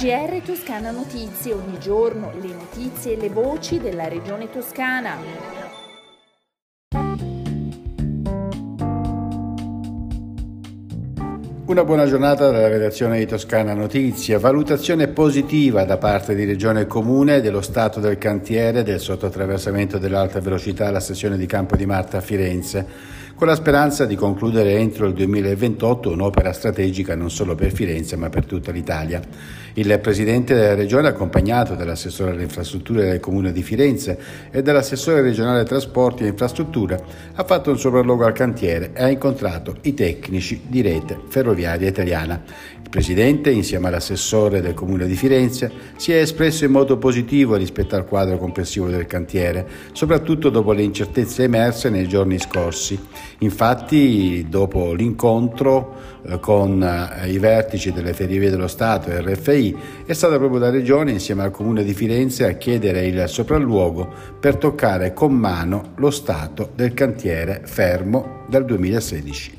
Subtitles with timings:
[0.00, 5.14] GR Toscana Notizie, ogni giorno le notizie e le voci della regione toscana.
[11.66, 14.38] Una buona giornata dalla redazione di Toscana Notizie.
[14.38, 20.86] Valutazione positiva da parte di Regione Comune dello stato del cantiere del sottoattraversamento dell'alta velocità
[20.86, 25.14] alla stazione di Campo di Marta a Firenze con la speranza di concludere entro il
[25.14, 29.18] 2028 un'opera strategica non solo per Firenze ma per tutta l'Italia.
[29.74, 34.18] Il Presidente della Regione, accompagnato dall'assessore alle infrastrutture del Comune di Firenze
[34.50, 37.02] e dall'assessore regionale trasporti e infrastrutture,
[37.34, 42.42] ha fatto un sopralluogo al cantiere e ha incontrato i tecnici di rete ferroviaria italiana.
[42.82, 47.94] Il Presidente, insieme all'assessore del Comune di Firenze, si è espresso in modo positivo rispetto
[47.94, 52.98] al quadro complessivo del cantiere, soprattutto dopo le incertezze emerse nei giorni scorsi.
[53.38, 60.12] Infatti, dopo l'incontro eh, con eh, i vertici delle Ferrovie dello Stato e RFI, è
[60.12, 64.08] stata proprio la Regione, insieme al Comune di Firenze, a chiedere il sopralluogo
[64.38, 69.58] per toccare con mano lo stato del cantiere fermo dal 2016.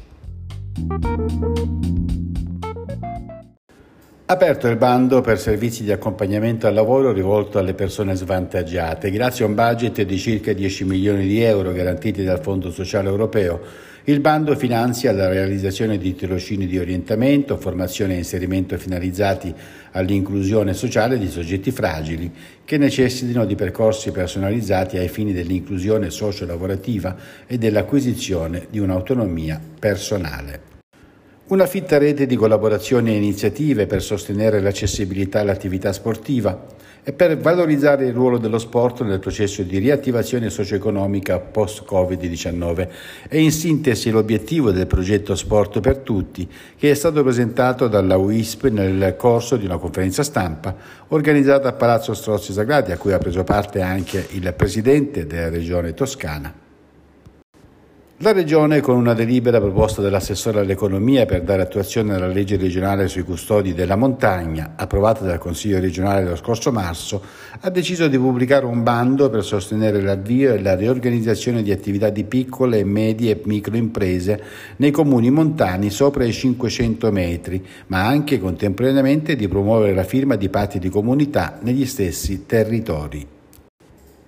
[4.31, 9.11] Aperto il bando per servizi di accompagnamento al lavoro rivolto alle persone svantaggiate.
[9.11, 13.59] Grazie a un budget di circa 10 milioni di euro garantiti dal Fondo Sociale Europeo,
[14.05, 19.53] il bando finanzia la realizzazione di tirocini di orientamento, formazione e inserimento finalizzati
[19.91, 22.31] all'inclusione sociale di soggetti fragili
[22.63, 30.70] che necessitino di percorsi personalizzati ai fini dell'inclusione socio-lavorativa e dell'acquisizione di un'autonomia personale.
[31.51, 36.65] Una fitta rete di collaborazioni e iniziative per sostenere l'accessibilità all'attività sportiva
[37.03, 42.87] e per valorizzare il ruolo dello sport nel processo di riattivazione socio-economica post-Covid-19
[43.27, 48.69] e in sintesi l'obiettivo del progetto Sport per Tutti che è stato presentato dalla UISP
[48.69, 50.73] nel corso di una conferenza stampa
[51.09, 55.93] organizzata a Palazzo Strozzi Sagrati a cui ha preso parte anche il Presidente della Regione
[55.93, 56.69] Toscana.
[58.23, 63.23] La Regione, con una delibera proposta dall'assessore all'economia per dare attuazione alla legge regionale sui
[63.23, 67.19] custodi della montagna, approvata dal Consiglio regionale lo scorso marzo,
[67.61, 72.23] ha deciso di pubblicare un bando per sostenere l'avvio e la riorganizzazione di attività di
[72.23, 74.43] piccole, medie e microimprese
[74.75, 80.47] nei comuni montani sopra i 500 metri, ma anche contemporaneamente di promuovere la firma di
[80.47, 83.39] patti di comunità negli stessi territori.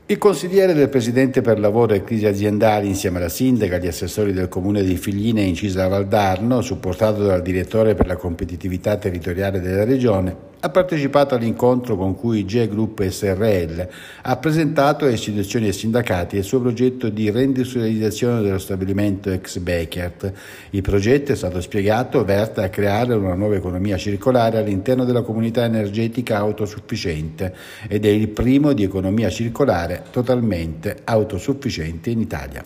[0.05, 4.49] Il consigliere del Presidente per lavoro e crisi aziendali, insieme alla sindaca agli assessori del
[4.49, 10.35] comune di Figline e Incisa Valdarno, supportato dal direttore per la competitività territoriale della regione,
[10.65, 13.85] ha partecipato all'incontro con cui G Group SRL
[14.21, 20.31] ha presentato a istituzioni e sindacati il suo progetto di reindustrializzazione dello stabilimento ex Beckert.
[20.69, 25.65] Il progetto è stato spiegato verte a creare una nuova economia circolare all'interno della comunità
[25.65, 27.53] energetica autosufficiente
[27.89, 32.63] ed è il primo di economia circolare totalmente autosufficiente in Italia.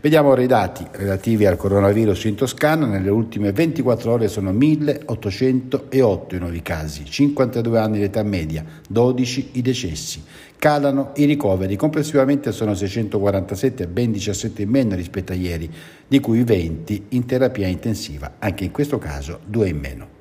[0.00, 2.86] Vediamo ora i dati relativi al coronavirus in Toscana.
[2.86, 7.04] Nelle ultime 24 ore sono 1808 i nuovi casi,
[7.36, 10.22] 52 anni l'età media, 12 i decessi.
[10.58, 15.70] Calano i ricoveri, complessivamente sono 647, ben 17 in meno rispetto a ieri,
[16.08, 20.15] di cui 20 in terapia intensiva, anche in questo caso 2 in meno.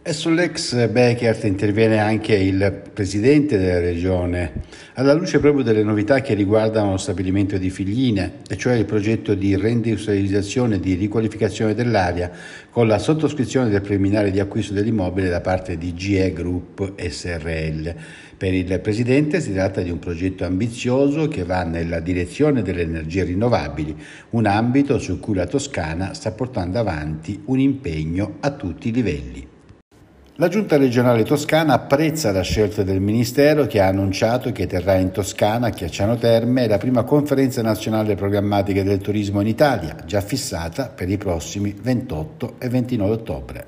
[0.00, 4.52] E sull'ex Beckert interviene anche il presidente della regione,
[4.94, 9.34] alla luce proprio delle novità che riguardano lo stabilimento di Figline, e cioè il progetto
[9.34, 12.30] di reindustrializzazione e di riqualificazione dell'area
[12.70, 17.94] con la sottoscrizione del preliminare di acquisto dell'immobile da parte di GE Group SRL.
[18.38, 23.24] Per il presidente si tratta di un progetto ambizioso che va nella direzione delle energie
[23.24, 23.94] rinnovabili,
[24.30, 29.56] un ambito su cui la Toscana sta portando avanti un impegno a tutti i livelli.
[30.40, 35.10] La Giunta regionale toscana apprezza la scelta del Ministero che ha annunciato che terrà in
[35.10, 40.92] Toscana, a Chiacciano Terme, la prima conferenza nazionale programmatica del turismo in Italia, già fissata
[40.94, 43.66] per i prossimi 28 e 29 ottobre.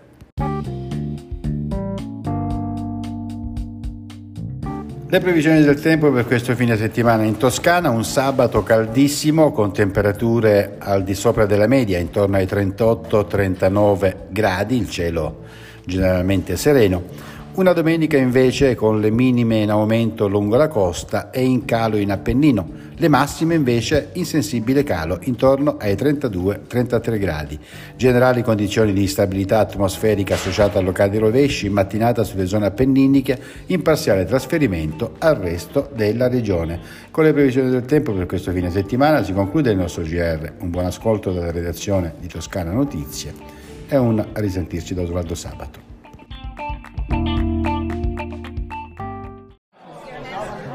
[5.08, 10.76] Le previsioni del tempo per questo fine settimana in Toscana, un sabato caldissimo con temperature
[10.78, 17.30] al di sopra della media, intorno ai 38-39 gradi, il cielo generalmente sereno.
[17.52, 22.12] Una domenica invece con le minime in aumento lungo la costa e in calo in
[22.12, 27.58] Appennino, le massime invece in sensibile calo intorno ai 32-33 gradi.
[27.96, 33.82] Generali condizioni di instabilità atmosferica associate a locali rovesci in mattinata sulle zone appenniniche in
[33.82, 36.78] parziale trasferimento al resto della regione.
[37.10, 40.52] Con le previsioni del tempo per questo fine settimana si conclude il nostro GR.
[40.60, 43.59] Un buon ascolto dalla redazione di Toscana Notizie
[43.92, 45.80] e un a risentirci da Osvaldo Sabato.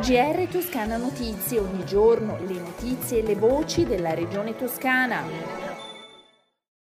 [0.02, 5.75] GR Toscana Notizie, ogni giorno le notizie e le voci della regione toscana.